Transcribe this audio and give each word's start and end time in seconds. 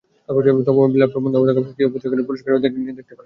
তাই 0.29 0.35
ল্যাপটপ 0.93 1.21
বন্ধ 1.23 1.35
অবস্থায় 1.37 1.75
কি-গুলোকে 1.77 2.05
ভালো 2.05 2.13
করে 2.13 2.29
পরিষ্কার 2.29 2.51
করে 2.53 2.69
নিয়ে 2.75 2.97
দেখতে 2.99 3.03
পারেন। 3.05 3.19